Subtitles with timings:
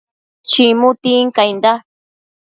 [0.49, 1.71] chimu tincainda